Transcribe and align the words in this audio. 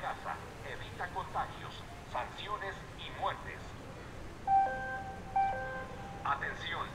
casa, 0.00 0.34
evita 0.66 1.06
contagios, 1.08 1.74
sanciones 2.10 2.74
y 2.98 3.20
muertes. 3.20 3.60
Atención, 6.24 6.86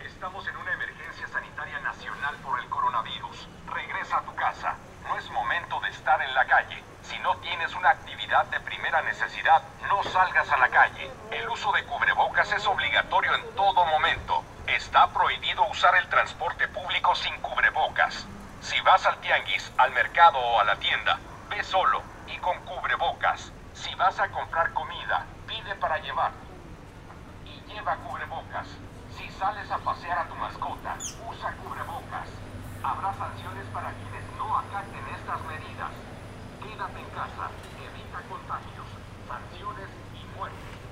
estamos 0.00 0.46
en 0.46 0.56
una 0.56 0.72
emergencia 0.72 1.26
sanitaria 1.28 1.80
nacional 1.80 2.36
por 2.44 2.60
el 2.60 2.68
coronavirus. 2.68 3.48
Regresa 3.66 4.18
a 4.18 4.22
tu 4.22 4.34
casa. 4.34 4.76
No 5.08 5.16
es 5.16 5.30
momento 5.30 5.80
de 5.80 5.88
estar 5.90 6.20
en 6.20 6.34
la 6.34 6.44
calle. 6.44 6.82
Si 7.02 7.18
no 7.20 7.36
tienes 7.38 7.74
una 7.74 7.90
actividad 7.90 8.44
de 8.46 8.60
primera 8.60 9.00
necesidad, 9.02 9.62
no 9.88 10.02
salgas 10.04 10.50
a 10.52 10.58
la 10.58 10.68
calle. 10.68 11.10
El 11.30 11.48
uso 11.48 11.72
de 11.72 11.84
cubrebocas 11.84 12.52
es 12.52 12.66
obligatorio 12.66 13.34
en 13.34 13.54
todo 13.56 13.84
momento. 13.86 14.44
Está 14.66 15.08
prohibido 15.08 15.64
usar 15.68 15.96
el 15.96 16.08
transporte 16.08 16.68
público 16.68 17.14
sin 17.14 17.34
cubrebocas. 17.40 18.26
Si 18.60 18.78
vas 18.82 19.04
al 19.06 19.18
tianguis, 19.20 19.72
al 19.78 19.90
mercado 19.92 20.38
o 20.38 20.60
a 20.60 20.64
la 20.64 20.76
tienda, 20.76 21.18
ve 21.48 21.64
solo 21.64 22.11
y 22.26 22.38
con 22.38 22.58
cubrebocas. 22.60 23.52
Si 23.72 23.94
vas 23.94 24.18
a 24.20 24.28
comprar 24.28 24.72
comida, 24.72 25.26
pide 25.46 25.74
para 25.76 25.98
llevar 25.98 26.32
y 27.44 27.72
lleva 27.72 27.96
cubrebocas. 27.96 28.68
Si 29.16 29.28
sales 29.30 29.70
a 29.70 29.78
pasear 29.78 30.18
a 30.18 30.24
tu 30.28 30.34
mascota, 30.36 30.96
usa 31.28 31.52
cubrebocas. 31.62 32.28
Habrá 32.82 33.14
sanciones 33.14 33.66
para 33.72 33.92
quienes 33.92 34.24
no 34.36 34.58
acaten 34.58 35.04
estas 35.14 35.40
medidas. 35.44 35.92
Quédate 36.62 36.98
en 36.98 37.10
casa, 37.10 37.50
evita 37.78 38.20
contagios, 38.28 38.86
sanciones 39.28 39.88
y 40.14 40.38
muertes. 40.38 40.82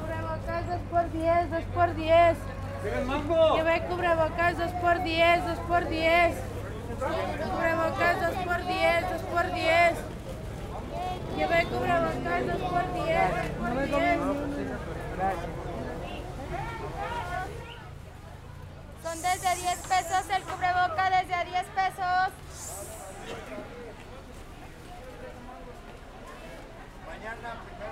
Cubrebocas 0.00 0.66
2 0.68 0.80
por 0.90 1.10
10, 1.12 1.50
2 1.50 1.64
por 1.74 1.94
10. 1.94 2.38
Llevé 3.54 3.82
cubrebocas 3.86 4.58
2 4.58 4.72
por 4.80 5.02
10, 5.02 5.46
2 5.46 5.58
por 5.60 5.88
10. 5.88 6.49
Cubrebocas 7.00 8.20
2 8.20 8.34
por 8.44 8.66
10, 8.66 9.10
2 9.10 9.22
por 9.22 9.52
10. 9.52 9.98
Llevé 11.34 11.64
cubrebocas 11.64 12.46
2 12.46 12.60
por 12.60 12.92
10, 12.92 13.30
2 13.40 13.58
por 13.58 13.72
10. 13.88 14.20
Son 19.02 19.22
desde 19.22 19.56
10 19.56 19.78
pesos 19.78 20.30
el 20.36 20.42
cubreboca, 20.42 21.10
desde 21.10 21.34
a 21.34 21.44
10 21.44 21.64
pesos. 21.64 22.28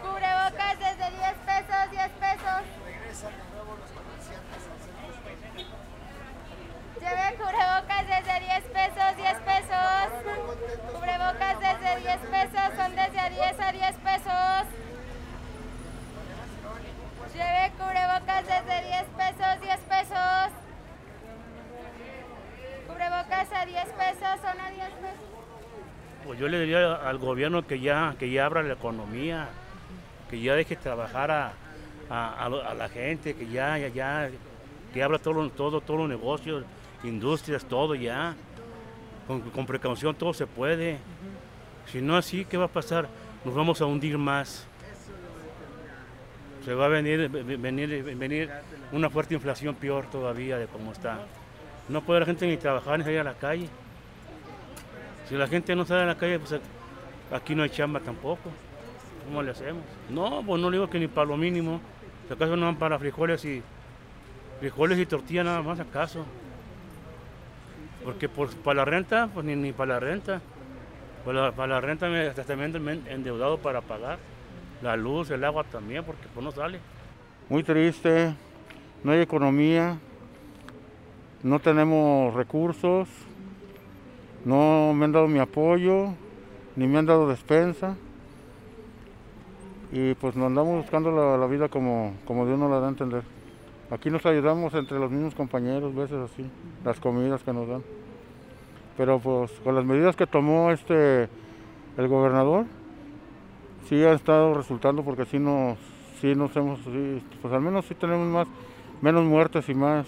Cubrebocas 0.02 0.78
desde 0.78 1.10
10 1.16 1.34
pesos, 1.46 1.90
10 1.90 2.10
pesos. 2.10 2.62
Lleve 7.00 7.36
cubrebocas 7.36 8.06
desde 8.08 8.40
10 8.40 8.64
pesos, 8.64 9.16
10 9.16 9.38
pesos. 9.38 10.08
Cubrebocas 10.92 11.60
desde 11.60 11.96
10 12.00 12.20
pesos, 12.20 12.66
son 12.76 12.96
desde 12.96 13.20
a 13.20 13.28
10 13.30 13.60
a 13.60 13.72
10 13.72 13.96
pesos. 13.96 14.64
Lleve 17.34 17.72
cubrebocas 17.78 18.46
desde 18.46 18.82
10 18.82 19.04
pesos, 19.16 19.60
10 19.60 19.80
pesos. 19.80 20.50
Cubrebocas 22.88 23.52
a 23.52 23.64
10 23.64 23.88
pesos, 23.88 24.40
son 24.42 24.60
a 24.60 24.70
10 24.70 24.90
pesos. 24.90 25.28
Pues 26.28 26.38
yo 26.38 26.46
le 26.46 26.60
diría 26.60 26.94
al 26.96 27.16
gobierno 27.16 27.66
que 27.66 27.80
ya, 27.80 28.14
que 28.18 28.30
ya 28.30 28.44
abra 28.44 28.62
la 28.62 28.74
economía, 28.74 29.48
que 30.28 30.38
ya 30.38 30.54
deje 30.54 30.76
trabajar 30.76 31.30
a, 31.30 31.52
a- 32.10 32.74
la 32.74 32.88
gente, 32.90 33.34
que 33.34 33.48
ya, 33.48 33.78
ya, 33.78 33.88
ya, 33.88 34.30
que 34.92 35.02
abra 35.02 35.18
todo, 35.18 35.48
todo, 35.48 35.80
todos 35.80 36.00
los 36.00 36.08
negocios, 36.10 36.64
industrias, 37.02 37.64
todo 37.64 37.94
ya. 37.94 38.34
Con, 39.26 39.40
con 39.40 39.64
precaución 39.64 40.14
todo 40.14 40.34
se 40.34 40.46
puede. 40.46 40.98
Si 41.90 42.02
no 42.02 42.14
así, 42.14 42.44
¿qué 42.44 42.58
va 42.58 42.66
a 42.66 42.68
pasar? 42.68 43.08
Nos 43.42 43.54
vamos 43.54 43.80
a 43.80 43.86
hundir 43.86 44.18
más. 44.18 44.66
Se 46.62 46.74
va 46.74 46.84
a 46.84 46.88
venir, 46.88 47.30
ve- 47.30 47.56
venir, 47.56 48.02
venir 48.16 48.50
una 48.92 49.08
fuerte 49.08 49.32
inflación 49.32 49.74
peor 49.74 50.04
todavía 50.10 50.58
de 50.58 50.66
cómo 50.66 50.92
está. 50.92 51.20
No 51.88 52.02
puede 52.02 52.20
la 52.20 52.26
gente 52.26 52.46
ni 52.46 52.58
trabajar 52.58 52.98
ni 52.98 53.04
salir 53.06 53.20
a 53.20 53.24
la 53.24 53.32
calle. 53.32 53.66
Si 55.28 55.34
la 55.34 55.46
gente 55.46 55.76
no 55.76 55.84
sale 55.84 56.02
a 56.02 56.06
la 56.06 56.16
calle, 56.16 56.38
pues 56.38 56.58
aquí 57.32 57.54
no 57.54 57.62
hay 57.62 57.70
chamba 57.70 58.00
tampoco. 58.00 58.50
¿Cómo 59.26 59.42
le 59.42 59.50
hacemos? 59.50 59.82
No, 60.08 60.42
pues 60.44 60.60
no 60.60 60.70
le 60.70 60.78
digo 60.78 60.88
que 60.88 60.98
ni 60.98 61.06
para 61.06 61.26
lo 61.26 61.36
mínimo. 61.36 61.80
Si 62.26 62.32
acaso 62.32 62.56
no 62.56 62.66
van 62.66 62.76
para 62.76 62.98
frijoles 62.98 63.44
y 63.44 63.62
frijoles 64.60 64.98
y 64.98 65.06
tortilla 65.06 65.44
nada 65.44 65.60
más 65.60 65.78
acaso. 65.80 66.24
Porque 68.04 68.28
por, 68.28 68.54
para 68.56 68.76
la 68.78 68.84
renta, 68.86 69.28
pues 69.32 69.44
ni, 69.44 69.54
ni 69.54 69.72
para 69.72 69.94
la 69.94 70.00
renta. 70.00 70.40
Para 71.26 71.42
la, 71.42 71.52
para 71.52 71.74
la 71.74 71.80
renta 71.82 72.08
me, 72.08 72.26
hasta 72.26 72.50
ando 72.52 72.78
endeudado 72.90 73.58
para 73.58 73.82
pagar. 73.82 74.18
La 74.80 74.96
luz, 74.96 75.30
el 75.30 75.44
agua 75.44 75.64
también, 75.64 76.04
porque 76.04 76.26
pues 76.32 76.42
no 76.42 76.52
sale. 76.52 76.78
Muy 77.50 77.62
triste, 77.62 78.34
no 79.02 79.12
hay 79.12 79.20
economía, 79.20 79.98
no 81.42 81.58
tenemos 81.58 82.32
recursos, 82.34 83.08
no 84.44 84.92
me 84.94 85.04
han 85.04 85.12
dado 85.12 85.28
mi 85.28 85.38
apoyo, 85.38 86.14
ni 86.76 86.86
me 86.86 86.98
han 86.98 87.06
dado 87.06 87.28
despensa. 87.28 87.96
Y 89.90 90.14
pues 90.14 90.36
nos 90.36 90.46
andamos 90.46 90.82
buscando 90.82 91.10
la, 91.10 91.46
vida 91.46 91.68
como, 91.68 92.14
como 92.26 92.46
Dios 92.46 92.58
nos 92.58 92.70
la 92.70 92.80
da 92.80 92.86
a 92.86 92.90
entender. 92.90 93.22
Aquí 93.90 94.10
nos 94.10 94.24
ayudamos 94.26 94.74
entre 94.74 94.98
los 94.98 95.10
mismos 95.10 95.34
compañeros, 95.34 95.94
veces 95.94 96.18
así, 96.18 96.44
las 96.84 97.00
comidas 97.00 97.42
que 97.42 97.52
nos 97.54 97.66
dan. 97.66 97.82
Pero 98.98 99.18
pues 99.18 99.50
con 99.64 99.74
las 99.74 99.84
medidas 99.84 100.14
que 100.14 100.26
tomó 100.26 100.70
este 100.70 101.28
el 101.96 102.08
gobernador, 102.08 102.66
sí 103.88 104.02
ha 104.04 104.12
estado 104.12 104.54
resultando 104.54 105.02
porque 105.02 105.24
sí 105.24 105.38
nos, 105.38 105.78
sí 106.20 106.34
nos 106.34 106.54
hemos, 106.56 106.80
pues 107.40 107.54
al 107.54 107.60
menos 107.60 107.86
sí 107.86 107.94
tenemos 107.94 108.26
más, 108.26 108.46
menos 109.00 109.24
muertes 109.24 109.68
y 109.68 109.74
más, 109.74 110.06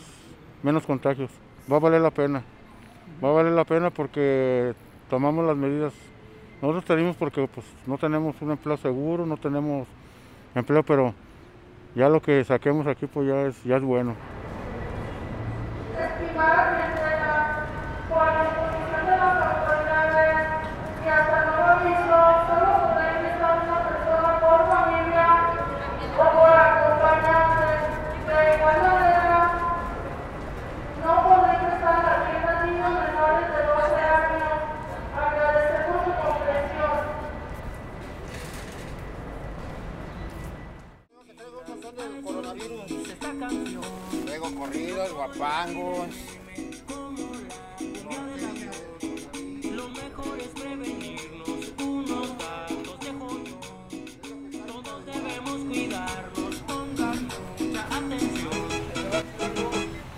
menos 0.62 0.84
contagios. 0.86 1.30
Va 1.70 1.76
a 1.76 1.80
valer 1.80 2.00
la 2.00 2.10
pena, 2.10 2.44
va 3.22 3.28
a 3.28 3.32
valer 3.32 3.52
la 3.52 3.64
pena 3.64 3.90
porque 3.90 4.74
tomamos 5.08 5.44
las 5.44 5.56
medidas. 5.56 5.92
Nosotros 6.62 6.84
tenemos 6.84 7.16
porque 7.16 7.46
pues 7.48 7.66
no 7.86 7.98
tenemos 7.98 8.40
un 8.40 8.50
empleo 8.50 8.76
seguro, 8.76 9.26
no 9.26 9.36
tenemos 9.36 9.88
empleo, 10.54 10.82
pero 10.82 11.14
ya 11.94 12.08
lo 12.08 12.20
que 12.20 12.44
saquemos 12.44 12.86
aquí 12.86 13.06
pues 13.06 13.28
ya 13.28 13.42
es, 13.42 13.64
ya 13.64 13.76
es 13.76 13.82
bueno. 13.82 14.14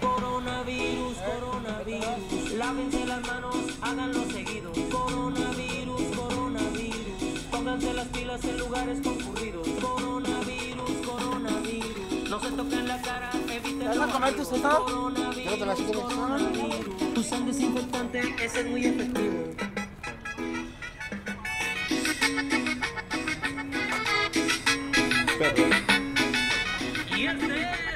Coronavirus, 0.00 1.16
coronavirus, 1.19 2.52
lávense 2.52 3.06
las 3.06 3.26
manos, 3.26 3.56
háganlo 3.81 4.25
seguido. 4.31 4.72
Coronavirus, 4.90 6.02
coronavirus, 6.16 7.48
pónganse 7.50 7.93
las 7.94 8.06
pilas 8.08 8.44
en 8.44 8.58
lugares 8.58 9.00
concurridos. 9.02 9.69
Coronavirus, 9.81 11.06
coronavirus, 11.06 12.31
no 12.31 12.40
se 12.40 12.50
toquen 12.52 12.88
la 12.88 13.02
cara, 13.02 13.31
¿Te 13.82 13.88
vas 13.88 13.99
a 13.99 14.12
comer 14.12 14.37
tus 14.37 14.52
eso? 14.52 14.87
Yo 15.34 15.58
te 15.58 15.67
las 15.67 15.81
como. 15.81 16.38
Tu 17.14 17.23
sangre 17.25 17.50
es 17.50 17.61
importante, 17.61 18.20
es 18.40 18.67
muy 18.67 18.87
efectivo. 18.87 19.43
Perro. 25.37 25.64
Y 27.17 27.26
el 27.26 27.38
este 27.40 27.92